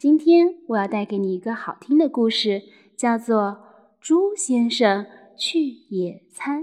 [0.00, 2.62] 今天我要带给你一个好听的故事，
[2.96, 3.38] 叫做
[4.00, 5.04] 《猪先生
[5.36, 6.62] 去野餐》。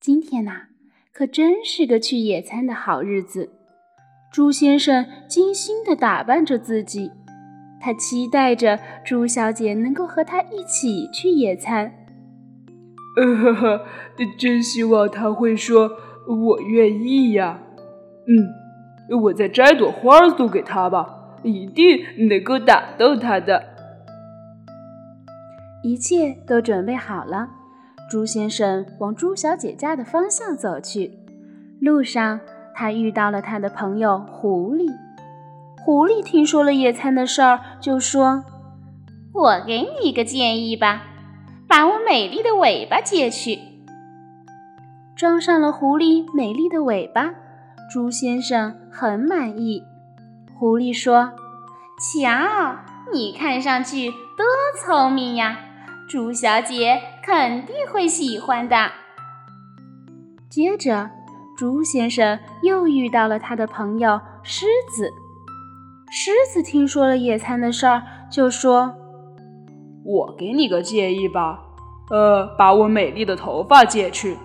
[0.00, 0.68] 今天呐，
[1.12, 3.50] 可真是个去野餐的好日子。
[4.32, 7.10] 猪先生精心地打扮着自己，
[7.80, 11.92] 他期待着猪小姐能够和他一起去野餐。
[13.20, 13.86] 呃呵呵，
[14.38, 15.90] 真希望他会说
[16.46, 17.60] “我愿意呀”。
[18.30, 21.16] 嗯，我再摘朵花送给他吧。
[21.42, 23.64] 一定能够打动他的。
[25.82, 27.48] 一切都准备好了，
[28.10, 31.18] 猪先生往猪小姐家的方向走去。
[31.80, 32.40] 路上，
[32.74, 34.86] 他遇到了他的朋友狐狸。
[35.82, 38.44] 狐狸听说了野餐的事儿，就说
[39.32, 41.02] ：“我给你一个建议吧，
[41.66, 43.58] 把我美丽的尾巴借去。”
[45.16, 47.32] 装上了狐狸美丽的尾巴，
[47.90, 49.82] 猪先生很满意。
[50.60, 51.32] 狐狸说
[51.98, 52.76] ：“瞧，
[53.10, 54.44] 你看上去多
[54.84, 55.58] 聪明呀，
[56.06, 58.76] 猪小姐肯定会喜欢的。”
[60.52, 61.08] 接着，
[61.56, 65.10] 猪先生又遇到了他的朋友狮子。
[66.12, 68.94] 狮子听说了野餐的事儿，就说
[70.04, 71.58] ：“我给你个建议吧，
[72.10, 74.36] 呃，把我美丽的头发借去。”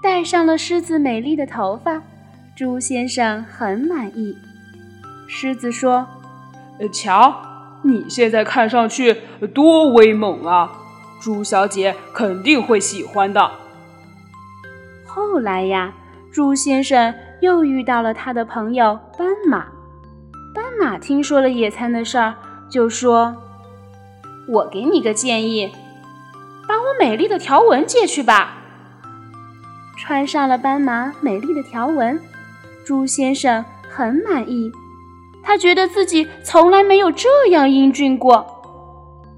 [0.00, 2.00] 戴上了狮子美丽的头发，
[2.56, 4.32] 猪先生很满意。
[5.26, 6.06] 狮子说
[6.92, 7.42] ：“瞧，
[7.82, 9.22] 你现在看上去
[9.54, 10.72] 多威猛啊！
[11.20, 13.50] 猪小姐肯定会喜欢的。”
[15.06, 15.92] 后来呀，
[16.30, 19.66] 猪先生又遇到了他的朋友斑马。
[20.54, 22.34] 斑马听说了野餐的事儿，
[22.68, 23.36] 就说
[24.48, 25.72] ：“我给你个建议，
[26.66, 28.54] 把我美丽的条纹借去吧。”
[29.98, 32.20] 穿上了斑马美丽的条纹，
[32.84, 34.70] 猪先生很满意。
[35.46, 38.44] 他觉得自己从来没有这样英俊过。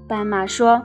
[0.07, 0.81] 斑马说：“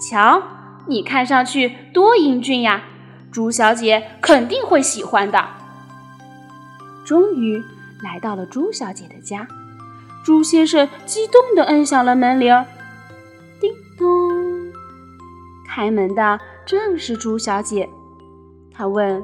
[0.00, 0.42] 瞧，
[0.86, 2.82] 你看上去多英俊呀，
[3.30, 5.44] 猪小姐肯定会喜欢的。”
[7.04, 7.62] 终于
[8.02, 9.46] 来到了猪小姐的家，
[10.24, 12.64] 猪先生激动地摁响了门铃。
[13.60, 14.72] 叮咚，
[15.68, 17.86] 开门的正是猪小姐。
[18.72, 19.22] 他问：“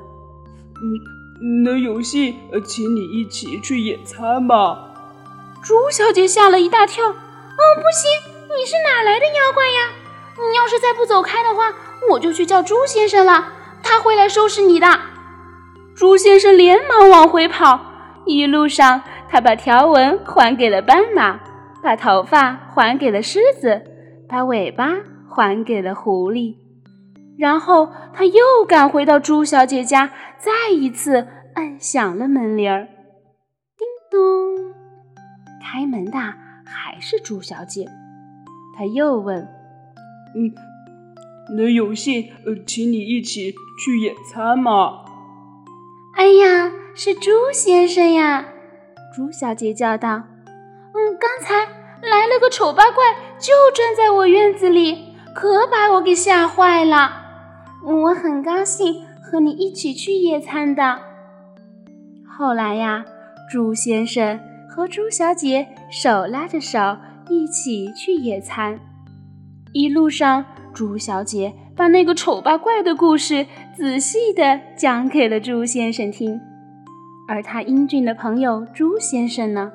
[1.41, 2.35] 嗯，能有幸
[2.67, 4.85] 请你一起去野餐吗？”
[5.63, 7.15] 猪小姐吓了一大跳，“哦，
[7.77, 8.33] 不行！
[8.57, 9.91] 你是哪来的妖怪呀？
[10.37, 11.75] 你要是再不走开的话，
[12.11, 13.53] 我就去叫猪先生了，
[13.83, 14.87] 他会来收拾你的。”
[15.95, 17.81] 猪先生连忙往回跑，
[18.25, 21.41] 一路上他把条纹还给了斑马，
[21.83, 23.83] 把头发还给了狮子，
[24.29, 24.95] 把尾巴
[25.29, 26.55] 还给了狐狸，
[27.37, 32.87] 然后他又赶回到猪小姐家，再一次按响了门铃儿，
[35.71, 36.19] 开门的
[36.65, 37.87] 还是朱小姐，
[38.75, 39.47] 她又问
[40.35, 40.55] ：“嗯，
[41.55, 43.53] 能有幸呃，请你一起
[43.85, 45.05] 去野餐吗
[46.17, 48.47] ？”“哎呀，是朱先生呀！”
[49.15, 50.23] 朱小姐叫道。
[50.95, 51.55] “嗯，刚才
[52.01, 53.05] 来了个丑八怪，
[53.39, 57.13] 就站在我院子里，可把我给吓坏了。
[57.85, 60.99] 我很高兴和你一起去野餐的。”
[62.27, 63.05] 后来呀，
[63.53, 64.41] 朱先生。
[64.79, 66.79] 和猪小姐手拉着手
[67.29, 68.79] 一起去野餐，
[69.73, 73.45] 一路上，猪小姐把那个丑八怪的故事
[73.77, 76.41] 仔细地讲给了猪先生听，
[77.27, 79.73] 而他英俊的朋友猪先生呢，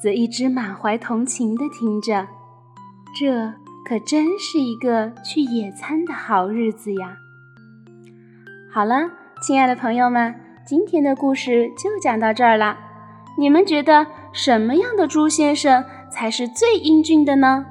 [0.00, 2.28] 则一直满怀同情地听着。
[3.18, 3.52] 这
[3.84, 7.16] 可真是一个去野餐的好日子呀！
[8.72, 9.10] 好了，
[9.42, 10.32] 亲爱的朋友们，
[10.64, 12.78] 今天的故事就讲到这儿了。
[13.36, 14.04] 你们觉得
[14.38, 17.66] 什么样的猪先生才是最英俊的呢？